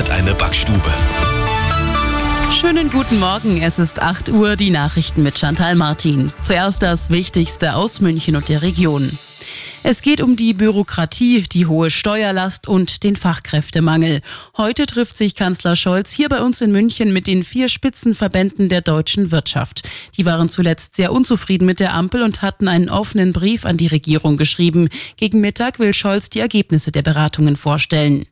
hat 0.00 0.08
eine 0.08 0.34
Backstube. 0.34 0.80
Schönen 2.50 2.90
guten 2.90 3.18
Morgen, 3.18 3.60
es 3.60 3.78
ist 3.78 4.00
8 4.00 4.30
Uhr, 4.30 4.56
die 4.56 4.70
Nachrichten 4.70 5.22
mit 5.22 5.38
Chantal 5.38 5.74
Martin. 5.74 6.32
Zuerst 6.40 6.82
das 6.82 7.10
Wichtigste 7.10 7.74
aus 7.74 8.00
München 8.00 8.34
und 8.34 8.48
der 8.48 8.62
Region. 8.62 9.18
Es 9.82 10.00
geht 10.00 10.22
um 10.22 10.36
die 10.36 10.54
Bürokratie, 10.54 11.42
die 11.42 11.66
hohe 11.66 11.90
Steuerlast 11.90 12.66
und 12.66 13.02
den 13.02 13.14
Fachkräftemangel. 13.14 14.20
Heute 14.56 14.86
trifft 14.86 15.18
sich 15.18 15.34
Kanzler 15.34 15.76
Scholz 15.76 16.12
hier 16.12 16.30
bei 16.30 16.40
uns 16.40 16.62
in 16.62 16.72
München 16.72 17.12
mit 17.12 17.26
den 17.26 17.44
vier 17.44 17.68
Spitzenverbänden 17.68 18.70
der 18.70 18.80
deutschen 18.80 19.30
Wirtschaft. 19.32 19.86
Die 20.16 20.24
waren 20.24 20.48
zuletzt 20.48 20.96
sehr 20.96 21.12
unzufrieden 21.12 21.66
mit 21.66 21.78
der 21.78 21.92
Ampel 21.92 22.22
und 22.22 22.40
hatten 22.40 22.68
einen 22.68 22.88
offenen 22.88 23.34
Brief 23.34 23.66
an 23.66 23.76
die 23.76 23.88
Regierung 23.88 24.38
geschrieben. 24.38 24.88
Gegen 25.18 25.42
Mittag 25.42 25.78
will 25.78 25.92
Scholz 25.92 26.30
die 26.30 26.40
Ergebnisse 26.40 26.90
der 26.90 27.02
Beratungen 27.02 27.56
vorstellen. 27.56 28.24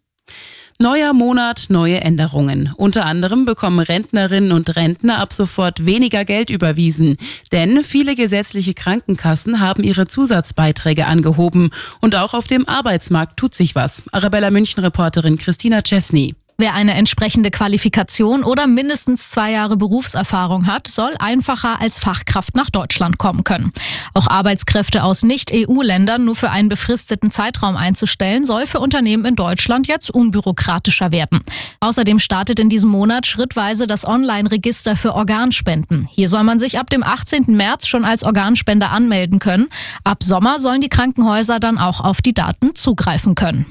Neuer 0.80 1.12
Monat, 1.12 1.66
neue 1.70 2.02
Änderungen. 2.02 2.72
Unter 2.76 3.04
anderem 3.04 3.44
bekommen 3.44 3.80
Rentnerinnen 3.80 4.52
und 4.52 4.76
Rentner 4.76 5.18
ab 5.18 5.32
sofort 5.32 5.86
weniger 5.86 6.24
Geld 6.24 6.50
überwiesen. 6.50 7.16
Denn 7.50 7.82
viele 7.82 8.14
gesetzliche 8.14 8.74
Krankenkassen 8.74 9.58
haben 9.58 9.82
ihre 9.82 10.06
Zusatzbeiträge 10.06 11.06
angehoben. 11.06 11.70
Und 12.00 12.14
auch 12.14 12.32
auf 12.32 12.46
dem 12.46 12.68
Arbeitsmarkt 12.68 13.36
tut 13.36 13.54
sich 13.54 13.74
was. 13.74 14.04
Arabella 14.12 14.52
München-Reporterin 14.52 15.36
Christina 15.36 15.82
Chesney. 15.82 16.36
Wer 16.60 16.74
eine 16.74 16.94
entsprechende 16.94 17.52
Qualifikation 17.52 18.42
oder 18.42 18.66
mindestens 18.66 19.30
zwei 19.30 19.52
Jahre 19.52 19.76
Berufserfahrung 19.76 20.66
hat, 20.66 20.88
soll 20.88 21.14
einfacher 21.20 21.80
als 21.80 22.00
Fachkraft 22.00 22.56
nach 22.56 22.68
Deutschland 22.68 23.16
kommen 23.16 23.44
können. 23.44 23.72
Auch 24.12 24.26
Arbeitskräfte 24.26 25.04
aus 25.04 25.22
Nicht-EU-Ländern 25.22 26.24
nur 26.24 26.34
für 26.34 26.50
einen 26.50 26.68
befristeten 26.68 27.30
Zeitraum 27.30 27.76
einzustellen, 27.76 28.44
soll 28.44 28.66
für 28.66 28.80
Unternehmen 28.80 29.24
in 29.24 29.36
Deutschland 29.36 29.86
jetzt 29.86 30.10
unbürokratischer 30.10 31.12
werden. 31.12 31.42
Außerdem 31.78 32.18
startet 32.18 32.58
in 32.58 32.68
diesem 32.68 32.90
Monat 32.90 33.28
schrittweise 33.28 33.86
das 33.86 34.04
Online-Register 34.04 34.96
für 34.96 35.14
Organspenden. 35.14 36.08
Hier 36.10 36.28
soll 36.28 36.42
man 36.42 36.58
sich 36.58 36.80
ab 36.80 36.90
dem 36.90 37.04
18. 37.04 37.56
März 37.56 37.86
schon 37.86 38.04
als 38.04 38.24
Organspender 38.24 38.90
anmelden 38.90 39.38
können. 39.38 39.68
Ab 40.02 40.24
Sommer 40.24 40.58
sollen 40.58 40.80
die 40.80 40.88
Krankenhäuser 40.88 41.60
dann 41.60 41.78
auch 41.78 42.00
auf 42.00 42.20
die 42.20 42.34
Daten 42.34 42.74
zugreifen 42.74 43.36
können. 43.36 43.64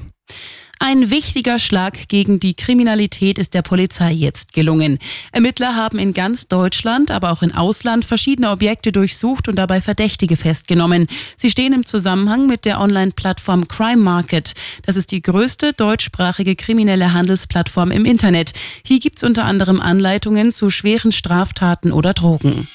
Ein 0.80 1.10
wichtiger 1.10 1.58
Schlag 1.58 2.08
gegen 2.08 2.38
die 2.38 2.54
Kriminalität 2.54 3.36
ist 3.36 3.54
der 3.54 3.62
Polizei 3.62 4.12
jetzt 4.12 4.52
gelungen. 4.52 5.00
Ermittler 5.32 5.74
haben 5.74 5.98
in 5.98 6.14
ganz 6.14 6.46
Deutschland, 6.46 7.10
aber 7.10 7.32
auch 7.32 7.42
in 7.42 7.52
Ausland 7.52 8.04
verschiedene 8.04 8.50
Objekte 8.50 8.92
durchsucht 8.92 9.48
und 9.48 9.56
dabei 9.56 9.80
Verdächtige 9.80 10.36
festgenommen. 10.36 11.08
Sie 11.36 11.50
stehen 11.50 11.72
im 11.72 11.84
Zusammenhang 11.84 12.46
mit 12.46 12.64
der 12.64 12.80
Online-Plattform 12.80 13.66
Crime 13.66 14.02
Market. 14.02 14.54
Das 14.86 14.94
ist 14.94 15.10
die 15.10 15.20
größte 15.20 15.72
deutschsprachige 15.72 16.54
kriminelle 16.54 17.12
Handelsplattform 17.12 17.90
im 17.90 18.04
Internet. 18.04 18.52
Hier 18.86 19.00
gibt's 19.00 19.24
unter 19.24 19.46
anderem 19.46 19.80
Anleitungen 19.80 20.52
zu 20.52 20.70
schweren 20.70 21.10
Straftaten 21.10 21.90
oder 21.90 22.14
Drogen. 22.14 22.68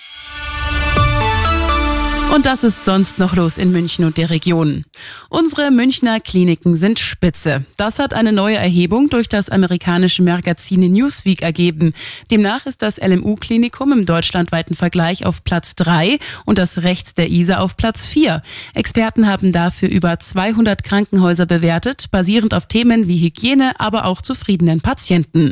Und 2.33 2.47
das 2.47 2.63
ist 2.63 2.83
sonst 2.83 3.19
noch 3.19 3.35
los 3.35 3.59
in 3.59 3.71
München 3.71 4.05
und 4.05 4.17
der 4.17 4.31
Region. 4.31 4.85
Unsere 5.29 5.69
Münchner 5.69 6.19
Kliniken 6.19 6.75
sind 6.75 6.97
spitze. 6.97 7.63
Das 7.77 7.99
hat 7.99 8.15
eine 8.15 8.31
neue 8.31 8.55
Erhebung 8.55 9.07
durch 9.09 9.29
das 9.29 9.49
amerikanische 9.49 10.23
Magazin 10.23 10.79
Newsweek 10.91 11.43
ergeben. 11.43 11.93
Demnach 12.31 12.65
ist 12.65 12.81
das 12.81 12.99
LMU-Klinikum 12.99 13.91
im 13.91 14.07
deutschlandweiten 14.07 14.75
Vergleich 14.75 15.27
auf 15.27 15.43
Platz 15.43 15.75
3 15.75 16.17
und 16.45 16.57
das 16.57 16.81
rechts 16.81 17.13
der 17.13 17.29
ISA 17.29 17.59
auf 17.59 17.77
Platz 17.77 18.07
4. 18.07 18.41
Experten 18.73 19.27
haben 19.27 19.51
dafür 19.51 19.89
über 19.89 20.17
200 20.17 20.83
Krankenhäuser 20.83 21.45
bewertet, 21.45 22.09
basierend 22.09 22.55
auf 22.55 22.65
Themen 22.65 23.07
wie 23.07 23.19
Hygiene, 23.19 23.79
aber 23.79 24.05
auch 24.05 24.23
zufriedenen 24.23 24.81
Patienten. 24.81 25.51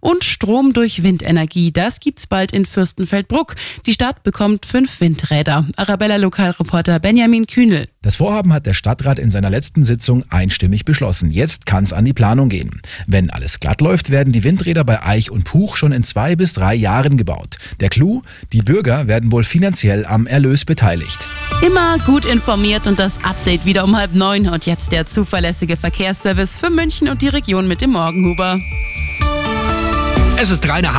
Und 0.00 0.24
Strom 0.24 0.72
durch 0.72 1.02
Windenergie, 1.02 1.72
das 1.72 2.00
gibt's 2.00 2.26
bald 2.26 2.52
in 2.52 2.66
Fürstenfeldbruck. 2.66 3.54
Die 3.86 3.92
Stadt 3.92 4.22
bekommt 4.22 4.66
fünf 4.66 5.00
Windräder. 5.00 5.66
Arabella 5.76 6.16
Lokalreporter 6.16 6.98
Benjamin 6.98 7.46
Kühnel. 7.46 7.86
Das 8.02 8.16
Vorhaben 8.16 8.52
hat 8.52 8.64
der 8.64 8.72
Stadtrat 8.72 9.18
in 9.18 9.30
seiner 9.30 9.50
letzten 9.50 9.84
Sitzung 9.84 10.24
einstimmig 10.30 10.86
beschlossen. 10.86 11.30
Jetzt 11.30 11.66
kann's 11.66 11.92
an 11.92 12.06
die 12.06 12.14
Planung 12.14 12.48
gehen. 12.48 12.80
Wenn 13.06 13.28
alles 13.28 13.60
glatt 13.60 13.82
läuft, 13.82 14.08
werden 14.08 14.32
die 14.32 14.42
Windräder 14.42 14.84
bei 14.84 15.02
Eich 15.02 15.30
und 15.30 15.44
Puch 15.44 15.76
schon 15.76 15.92
in 15.92 16.02
zwei 16.02 16.34
bis 16.34 16.54
drei 16.54 16.74
Jahren 16.74 17.18
gebaut. 17.18 17.56
Der 17.80 17.90
Clou, 17.90 18.22
die 18.52 18.62
Bürger 18.62 19.06
werden 19.06 19.30
wohl 19.32 19.44
finanziell 19.44 20.06
am 20.06 20.26
Erlös 20.26 20.64
beteiligt. 20.64 21.18
Immer 21.66 21.98
gut 22.06 22.24
informiert 22.24 22.86
und 22.86 22.98
das 22.98 23.22
Update 23.22 23.66
wieder 23.66 23.84
um 23.84 23.96
halb 23.96 24.14
neun. 24.14 24.48
Und 24.48 24.64
jetzt 24.64 24.92
der 24.92 25.04
zuverlässige 25.04 25.76
Verkehrsservice 25.76 26.58
für 26.58 26.70
München 26.70 27.08
und 27.10 27.20
die 27.20 27.28
Region 27.28 27.68
mit 27.68 27.82
dem 27.82 27.90
Morgenhuber. 27.90 28.58
Es 30.42 30.48
ist 30.48 30.66
Rainer 30.66 30.94